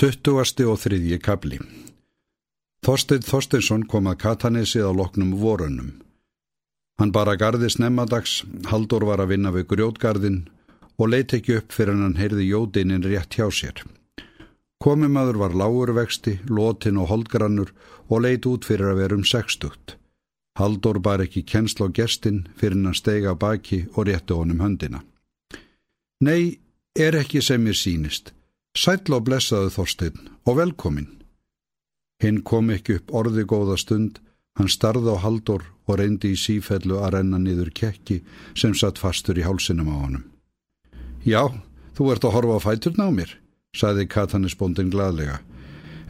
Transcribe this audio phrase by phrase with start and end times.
[0.00, 1.58] Tuttugasti og þriðji kabli
[2.86, 5.90] Þorstein Þorsteinsson kom að Katanesið á loknum vorunum.
[6.96, 8.38] Hann bara gardi snemmadags,
[8.70, 10.38] Haldur var að vinna við grjótgarðin
[10.96, 13.84] og leiti ekki upp fyrir hann heyrði jódinin rétt hjá sér.
[14.80, 17.76] Komimaður var lágurvexti, lotin og holdgrannur
[18.08, 19.98] og leiti út fyrir að vera um sextugt.
[20.56, 25.04] Haldur bar ekki kennsl á gestin fyrir hann steiga baki og rétti honum höndina.
[26.24, 26.56] Nei,
[26.96, 28.32] er ekki sem ég sínist.
[28.78, 31.08] Sætla og blessaðu Þorstein og velkomin.
[32.22, 34.20] Hinn kom ekki upp orði góða stund,
[34.54, 38.20] hann starði á haldur og reyndi í sífellu að renna niður kekki
[38.54, 40.24] sem satt fastur í hálsinum á honum.
[41.26, 41.50] Já,
[41.98, 43.32] þú ert að horfa á fæturna á mér,
[43.74, 45.40] saði Katanisbóndin gladlega,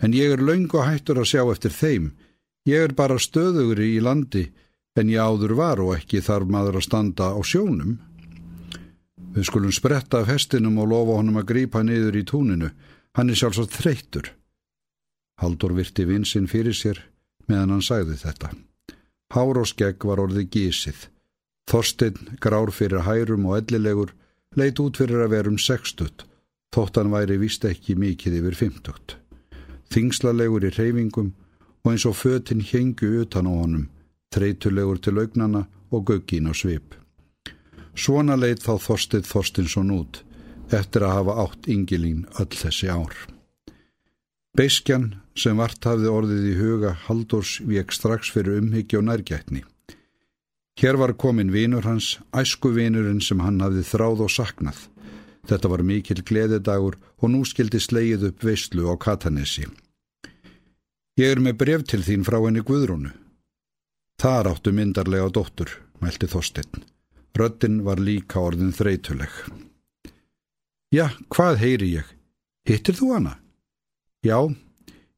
[0.04, 2.12] en ég er laung og hættur að sjá eftir þeim.
[2.68, 4.50] Ég er bara stöðugur í landi,
[5.00, 7.96] en ég áður var og ekki þarf maður að standa á sjónum.
[9.30, 12.70] Við skulum spretta af hestinum og lofa honum að grípa niður í túninu.
[13.14, 14.32] Hann er sjálfsagt þreyttur.
[15.40, 16.98] Haldur virti vinsinn fyrir sér
[17.50, 18.52] meðan hann sagði þetta.
[19.34, 21.06] Hár og skegg var orðið gísið.
[21.70, 24.14] Þorstinn, grár fyrir hærum og ellilegur,
[24.58, 26.24] leit út fyrir að vera um sextut,
[26.74, 29.16] þótt hann væri vist ekki mikið yfir fymtugt.
[29.94, 31.30] Þingslalegur í reyfingum
[31.84, 33.86] og eins og fötinn hengu utan á honum,
[34.34, 36.99] þreytulegur til augnana og göggin á svip.
[37.94, 40.22] Svona leit þá Þorstið Þorstinsson út
[40.70, 43.14] eftir að hafa átt yngilín öll þessi ár.
[44.56, 49.64] Beiskjan sem vart hafði orðið í huga Haldurs vek strax fyrir umhyggja og nærgætni.
[50.80, 54.78] Hér var komin vinur hans, æsku vinurinn sem hann hafði þráð og saknað.
[55.48, 59.66] Þetta var mikil gleðidagur og nú skildi sleið upp veistlu á Katanesi.
[61.20, 63.10] Ég er með bref til þín frá henni Guðrúnu.
[64.20, 66.84] Þar áttu myndarlega dóttur, mælti Þorstinn.
[67.36, 69.30] Röddinn var líka orðin þreytuleg.
[70.92, 72.08] Já, hvað heyri ég?
[72.68, 73.36] Hittir þú hana?
[74.26, 74.50] Já,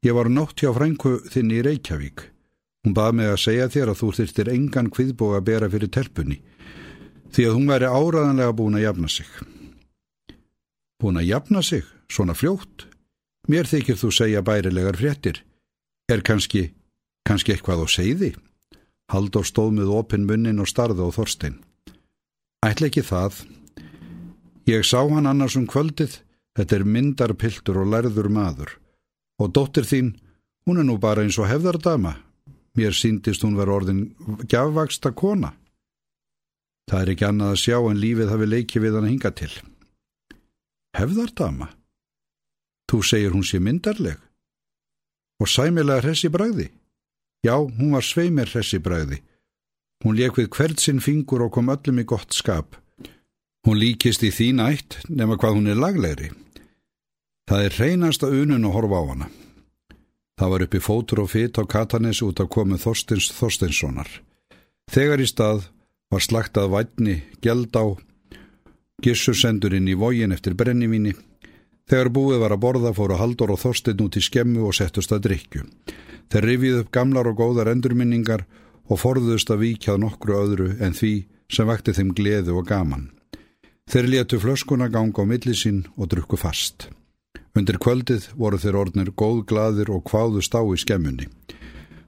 [0.04, 2.28] ég var nótt hjá frængu þinn í Reykjavík.
[2.82, 6.38] Hún bað mig að segja þér að þú þurftir engan kviðbóga að bera fyrir telpunni,
[7.32, 9.32] því að hún væri áraðanlega búin að jafna sig.
[11.02, 11.84] Búin að jafna sig?
[12.12, 12.86] Svona fljótt?
[13.50, 15.42] Mér þykir þú segja bærilegar fréttir.
[16.10, 16.68] Er kannski,
[17.26, 18.34] kannski eitthvað á segði?
[19.10, 21.56] Haldur stóð með opin munnin og starði á Þorstein.
[22.62, 23.40] Ætla ekki það.
[24.70, 26.20] Ég sá hann annars um kvöldið,
[26.54, 28.76] þetta er myndarpiltur og lærður maður.
[29.42, 30.12] Og dóttir þín,
[30.62, 32.14] hún er nú bara eins og hefðardama.
[32.78, 34.02] Mér síndist hún verið orðin
[34.46, 35.50] gjafvaksta kona.
[36.86, 39.50] Það er ekki annað að sjá en lífið hafi leikið við hann að hinga til.
[40.98, 41.68] Hefðardama?
[42.86, 44.22] Þú segir hún sé myndarleg.
[45.42, 46.70] Og sæmilega hressi bræði?
[47.42, 49.18] Já, hún var sveimir hressi bræði
[50.02, 52.74] Hún leik við hvert sinn fingur og kom öllum í gott skap.
[53.62, 56.32] Hún líkist í þín ætt nema hvað hún er laglegri.
[57.46, 59.28] Það er reynasta unun að horfa á hana.
[60.38, 64.08] Það var uppi fótur og fyrt á Katanes út af komið Þorstins Þorstinssonar.
[64.90, 65.68] Þegar í stað
[66.10, 67.94] var slaktað vætni, geld á,
[69.02, 71.14] gissur sendur inn í vógin eftir brennivíni.
[71.86, 75.28] Þegar búið var að borða fóru Haldur og Þorstinn út í skemmu og settust að
[75.28, 75.62] drikju.
[76.32, 78.46] Þeir rifið upp gamlar og góðar endurminningar
[78.90, 81.12] og forðust að víkjað nokkru öðru en því
[81.52, 83.10] sem vakti þeim gleðu og gaman.
[83.90, 86.88] Þeir letu flöskuna ganga á millisinn og drukku fast.
[87.52, 91.26] Undir kvöldið voru þeir orðnir góðglaðir og kváðust á í skemmunni.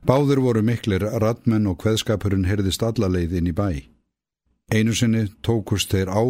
[0.05, 3.85] Báður voru miklir ratmenn og hveðskapurinn herðist allaleið inn í bæ.
[4.73, 6.23] Einu sinni tókust þeir á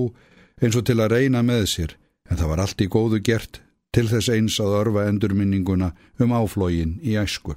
[0.62, 1.94] eins og til að reyna með sér,
[2.31, 3.61] en það var allt í góðu gert
[3.94, 7.55] til þess eins að örfa endurminninguna um áflógin í æsku.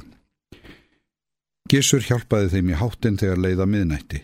[1.67, 4.21] Gissur hjálpaði þeim í háttin þegar leiða miðnætti.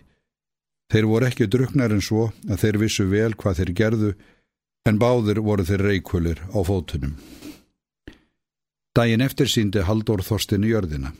[0.94, 4.12] Þeir voru ekki druknar en svo að þeir vissu vel hvað þeir gerðu
[4.88, 7.18] en báður voru þeir reikulir á fótunum.
[8.96, 11.12] Dægin eftir síndi Haldur Þorstin í jörðina.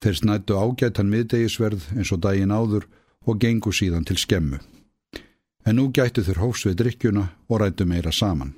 [0.00, 2.86] Þeir snættu ágættan miðdegisverð eins og dægin áður
[3.26, 4.60] og gengu síðan til skemmu.
[5.66, 8.54] En nú gættu þeir hófs við drikkjuna og rættu meira saman.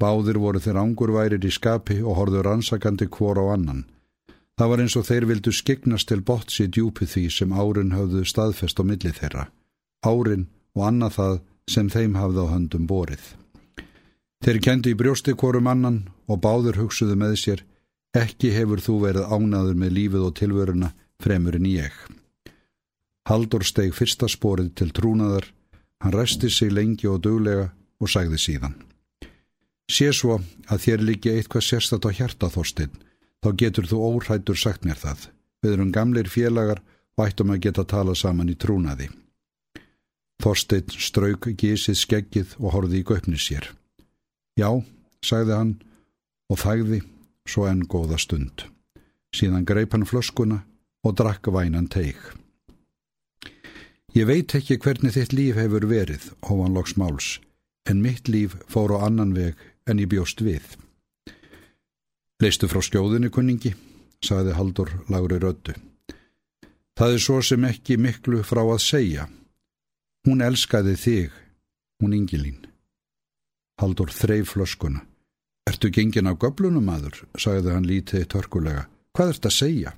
[0.00, 3.84] Báður voru þeir angurværir í skapi og horður ansakandi kvor á annan.
[4.56, 8.22] Það var eins og þeir vildu skegnast til botts í djúpi því sem árin hafðu
[8.24, 9.50] staðfest á milli þeirra,
[10.00, 11.34] árin og annað það
[11.68, 13.26] sem þeim hafði á höndum borið.
[14.44, 17.62] Þeir kendi í brjósti hvorum annan og báður hugsuðu með sér,
[18.16, 21.92] ekki hefur þú verið ánaður með lífið og tilvöruna fremur en ég.
[23.28, 25.50] Haldur steg fyrsta sporið til trúnaðar,
[26.00, 28.76] hann resti sig lengi og döglega og sagði síðan.
[29.90, 32.94] Sé svo að þér líki eitthvað sérstat á hjarta þorstinn,
[33.46, 35.28] þá getur þú óhættur sagt mér það.
[35.62, 36.82] Við erum gamleir félagar
[37.16, 39.06] og ættum að geta tala saman í trúnaði.
[40.42, 43.70] Þorstein strauk gísið skeggið og horfið í göpni sér.
[44.58, 44.82] Já,
[45.24, 45.74] sagði hann
[46.50, 47.00] og þægði
[47.46, 48.66] svo enn góða stund.
[49.34, 50.64] Síðan greip hann flöskuna
[51.06, 52.18] og drakk vænan teig.
[54.16, 57.36] Ég veit ekki hvernig þitt líf hefur verið, hófan loks máls,
[57.86, 60.64] en mitt líf fór á annan veg en ég bjóst við.
[62.42, 63.70] Leistu frá skjóðinu, kunningi,
[64.20, 65.72] saði Haldur Lári Röddu.
[66.96, 69.24] Það er svo sem ekki miklu frá að segja.
[70.28, 71.36] Hún elskaði þig,
[72.02, 72.58] hún Ingilín.
[73.80, 75.00] Haldur þreif flöskuna.
[75.66, 78.84] Ertu gengin á göblunum aður, sagði hann lítið törkulega.
[79.16, 79.94] Hvað ert að segja?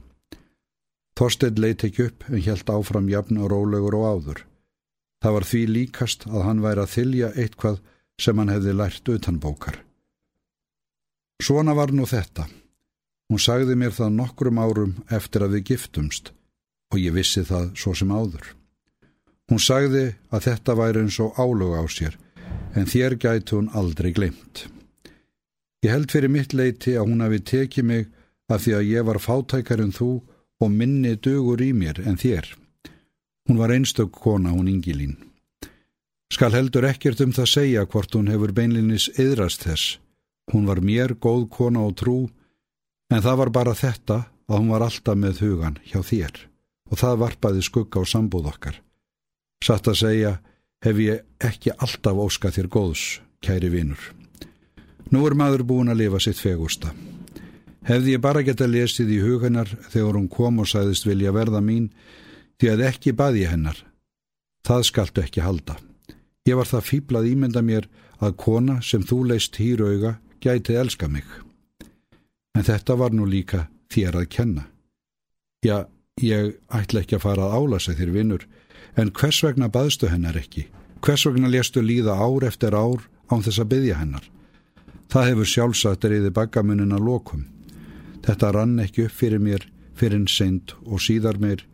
[1.18, 4.44] Þorstein leitt ekki upp en helt áfram jafn og rólegur og áður.
[5.18, 7.82] Það var því líkast að hann væri að þylja eitthvað
[8.22, 9.82] sem hann hefði lært utanbókar.
[11.42, 12.48] Svona var nú þetta.
[13.28, 16.32] Hún sagði mér það nokkrum árum eftir að við giftumst
[16.92, 18.54] og ég vissi það svo sem áður.
[19.48, 22.16] Hún sagði að þetta væri eins og álög á sér,
[22.76, 24.66] en þér gæti hún aldrei glemt.
[25.84, 28.08] Ég held fyrir mitt leiti að hún hafi tekið mig
[28.48, 30.10] af því að ég var fátækar en þú
[30.58, 32.48] og minni dugur í mér en þér.
[33.48, 35.16] Hún var einstök kona, hún Ingilín.
[36.32, 39.96] Skal heldur ekkert um það segja hvort hún hefur beinlinis yðrast þess.
[40.52, 42.18] Hún var mér góð kona og trú,
[43.12, 44.18] en það var bara þetta
[44.48, 46.44] að hún var alltaf með hugan hjá þér
[46.88, 48.78] og það varpaði skugga á sambúð okkar.
[49.60, 50.30] Satt að segja
[50.84, 53.02] hef ég ekki alltaf óskað þér góðs,
[53.44, 54.00] kæri vinur.
[55.12, 56.94] Nú er maður búin að lifa sitt fegústa.
[57.88, 61.90] Hefði ég bara geta lesið í huganar þegar hún kom og sæðist vilja verða mín,
[62.60, 63.78] því að ekki baði hennar.
[64.64, 65.78] Það skaltu ekki halda.
[66.48, 67.88] Ég var það fýblað ímynda mér
[68.24, 71.24] að kona sem þú leist hýrauga gæti elska mig.
[72.54, 74.64] En þetta var nú líka þér að kenna.
[75.64, 75.86] Já,
[76.18, 78.46] Ég ætla ekki að fara að álasa þér vinnur,
[78.98, 80.66] en hvers vegna baðstu hennar ekki?
[81.04, 84.24] Hvers vegna léstu líða ár eftir ár án þess að byggja hennar?
[85.08, 87.46] Það hefur sjálfsagt reyði baggamunin að lokum.
[88.26, 91.64] Þetta rann ekki upp fyrir mér, fyrir en seint og síðar mér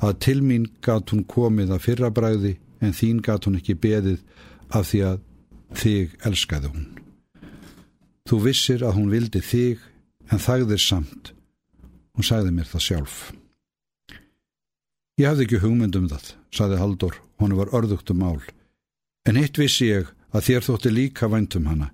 [0.00, 4.22] að til mín gat hún komið að fyrra bræði en þín gat hún ekki beðið
[4.72, 5.20] af því að
[5.76, 7.05] þig elskaði hún.
[8.26, 9.82] Þú vissir að hún vildi þig
[10.34, 11.32] en þagðir samt.
[12.16, 13.18] Hún sagði mér það sjálf.
[15.16, 18.40] Ég hafði ekki hugmynd um það, saði Haldur, honu var örðugt um mál.
[19.28, 21.92] En hitt vissi ég að þér þótti líka vænt um hana.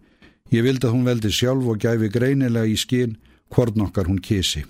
[0.53, 3.19] Ég vildi að hún veldi sjálf og gæfi greinilega í skinn
[3.53, 4.65] hvort nokkar hún kísi.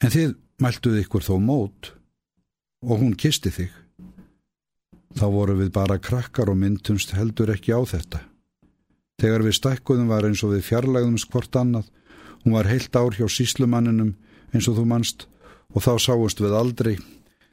[0.00, 1.92] En þið mæltuði ykkur þó mót
[2.88, 3.70] og hún kisti þig.
[5.18, 8.24] Þá voru við bara krakkar og myndumst heldur ekki á þetta.
[9.20, 11.90] Þegar við stækkuðum var eins og við fjarlægðumst hvort annað,
[12.42, 14.14] hún var heilt ár hjá síslumanninum
[14.54, 15.26] eins og þú mannst
[15.74, 16.94] og þá sáust við aldrei.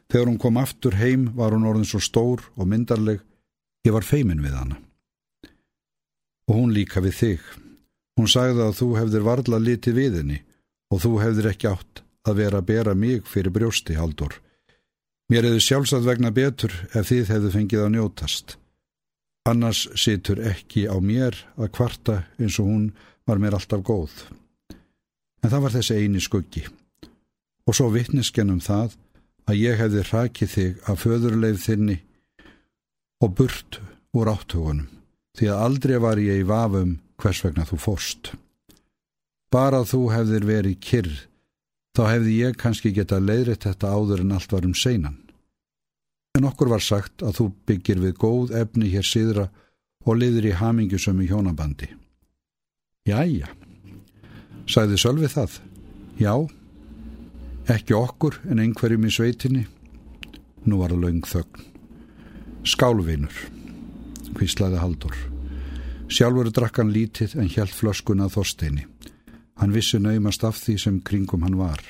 [0.07, 3.19] Þegar hún kom aftur heim var hún orðin svo stór og myndarleg,
[3.83, 4.79] ég var feimin við hana.
[6.47, 7.47] Og hún líka við þig.
[8.17, 10.39] Hún sagði að þú hefðir varla liti við henni
[10.87, 14.39] og þú hefðir ekki átt að vera að bera mig fyrir brjósti, Haldur.
[15.27, 18.55] Mér hefði sjálfsagt vegna betur ef þið hefði fengið að njótast.
[19.47, 22.87] Annars situr ekki á mér að kvarta eins og hún
[23.27, 24.11] var mér alltaf góð.
[25.43, 26.65] En það var þessi eini skuggi
[27.67, 28.95] og svo vittneskjanum það
[29.47, 31.97] að ég hefði rakið þig að föðurleif þinni
[33.23, 33.79] og burt
[34.17, 34.89] úr áttugunum
[35.37, 38.33] því að aldrei var ég í vafum hvers vegna þú fórst.
[39.53, 41.13] Bara þú hefðir verið kyrr
[41.95, 45.21] þá hefði ég kannski geta leiðrætt þetta áður en allt var um seinan.
[46.37, 49.47] En okkur var sagt að þú byggir við góð efni hér síðra
[50.05, 51.89] og liður í hamingjusum í hjónabandi.
[53.07, 53.49] Jæja,
[54.69, 55.57] sagði Sölvi það.
[56.21, 56.33] Já,
[57.67, 59.65] Ekki okkur en einhverjum í sveitinni.
[60.63, 61.65] Nú var það laung þögn.
[62.63, 63.39] Skálvinur,
[64.37, 65.17] hvíslaði Haldur.
[66.07, 68.85] Sjálfur drakkan lítið en hjælt flöskuna að þorsteini.
[69.59, 71.83] Hann vissi naumast af því sem kringum hann var.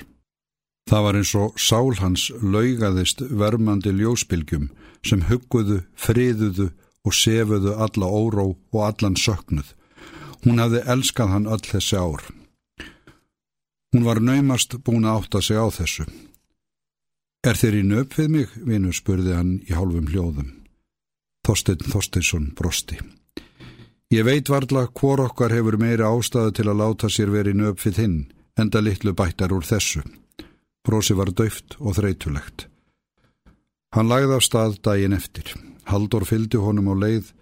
[0.88, 4.70] Það var eins og sál hans laugaðist vermandi ljósbylgjum
[5.04, 6.70] sem hugguðu, friðuðu
[7.04, 9.74] og sefuðu alla óró og allan söknuð.
[10.46, 12.22] Hún hafði elskað hann öll þessi ár.
[13.92, 16.06] Hún var naumast búin að átta sig á þessu.
[17.44, 20.54] Er þeir í nöp við mig, vinur, spurði hann í hálfum hljóðum.
[21.44, 22.98] Þorstein Þorsteinsson brosti.
[24.12, 28.00] Ég veit varla hvor okkar hefur meiri ástæðu til að láta sér verið nöp við
[28.02, 28.18] hinn,
[28.56, 30.02] enda litlu bættar úr þessu.
[30.86, 32.66] Brosi var döft og þreytulegt.
[33.94, 35.54] Hann lagði af stað daginn eftir.
[35.88, 37.32] Haldur fylgdi honum á leið,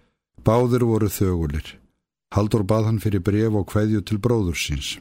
[0.47, 1.75] báðir voru þögulir.
[2.35, 4.95] Haldur bað hann fyrir bref og hveðju til bróður síns.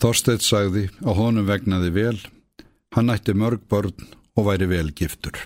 [0.00, 2.18] Þorsteit sagði að honum vegnaði vel,
[2.96, 3.94] hann ætti mörg börn
[4.36, 5.36] og væri vel giftur.